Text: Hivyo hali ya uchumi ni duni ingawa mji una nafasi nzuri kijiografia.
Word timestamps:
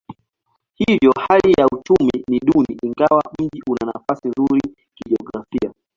Hivyo 0.73 1.13
hali 1.27 1.51
ya 1.57 1.67
uchumi 1.67 2.11
ni 2.27 2.39
duni 2.39 2.77
ingawa 2.83 3.23
mji 3.39 3.61
una 3.67 3.91
nafasi 3.93 4.27
nzuri 4.27 4.61
kijiografia. 4.95 5.71